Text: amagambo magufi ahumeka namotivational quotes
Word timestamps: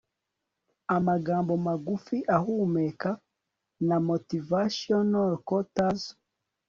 amagambo 0.95 1.51
magufi 1.67 2.17
ahumeka 2.37 3.09
namotivational 3.87 5.29
quotes 5.47 6.01